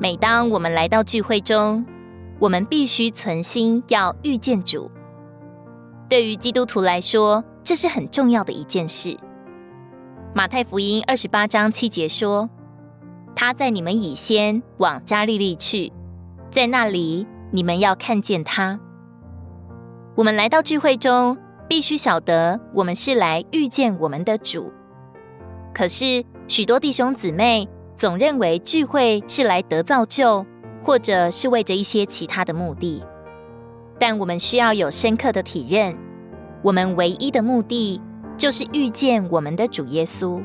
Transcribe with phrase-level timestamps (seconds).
[0.00, 1.84] 每当我们来到聚会中，
[2.38, 4.88] 我们必须存心要遇见主。
[6.08, 9.18] 对于基督徒来说，这是很重要的一件事。
[10.32, 12.48] 马太福音二十八章七节说
[13.34, 15.92] ：“他在你们以先往加利利去，
[16.48, 18.78] 在那里你们要看见他。”
[20.14, 21.36] 我们来到聚会中，
[21.68, 24.72] 必须晓得我们是来遇见我们的主。
[25.74, 30.46] 可是许多弟兄姊妹总认为聚会是来得造就，
[30.80, 33.02] 或者是为着一些其他的目的。
[33.98, 35.98] 但我们需要有深刻的体认，
[36.62, 38.00] 我们唯一的目的
[38.36, 40.40] 就是遇见我们的主耶稣。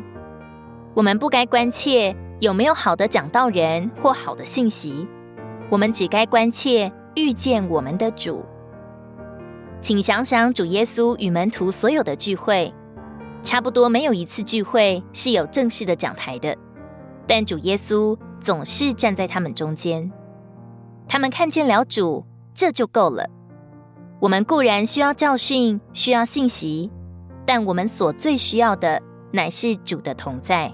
[0.95, 5.07] 我们不该关切有没有好的讲道人或好的信息，
[5.69, 8.43] 我们只该关切遇见我们的主。
[9.79, 12.73] 请想想主耶稣与门徒所有的聚会，
[13.43, 16.57] 差不多没有一次聚会是有正式的讲台的，
[17.25, 20.11] 但主耶稣总是站在他们中间。
[21.07, 23.29] 他们看见了主，这就够了。
[24.19, 26.91] 我们固然需要教训，需要信息，
[27.45, 30.73] 但我们所最需要的乃是主的同在。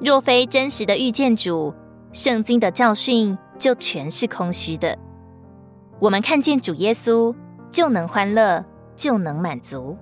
[0.00, 1.74] 若非真实的遇见主，
[2.12, 4.96] 圣经的教训就全是空虚的。
[5.98, 7.34] 我们看见主耶稣，
[7.70, 8.64] 就能欢乐，
[8.96, 9.96] 就能满足。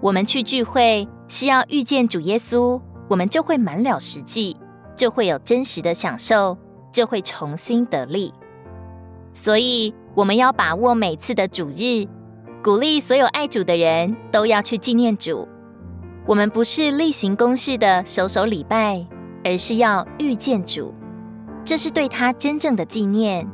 [0.00, 2.80] 我们去聚会是要遇见主耶稣，
[3.14, 4.56] 我们就会满了实际，
[4.96, 6.58] 就会有真实的享受，
[6.90, 8.34] 就会重新得力。
[9.32, 12.08] 所以，我们要把握每次的主日，
[12.60, 15.48] 鼓励所有爱主的人都要去纪念主。
[16.26, 19.06] 我们不是例行公事的守守礼拜，
[19.44, 20.92] 而是要遇见主，
[21.64, 23.48] 这是对他真正的纪念，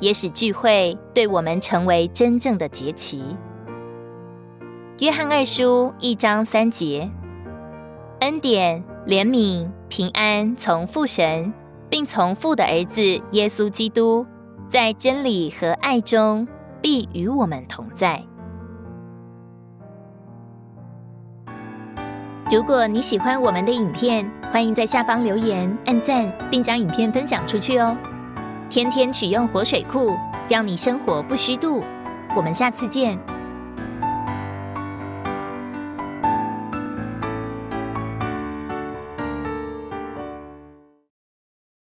[0.00, 3.22] 也使聚会对我们成为真正的节期。
[4.98, 7.08] 约翰二书一章三节，
[8.18, 11.52] 恩典、怜悯、平安从父神，
[11.90, 14.26] 并从父的儿子耶稣基督。
[14.70, 16.48] 在真理和爱中，
[16.80, 18.20] 必与我们同在。
[22.50, 27.96] 如果你喜欢我们的影片，欢迎在下方留言、按赞，并将影片分享出去哦。
[28.70, 30.10] 天天取用活水库，
[30.48, 31.84] 让你生活不虚度。
[32.34, 33.18] 我们下次见。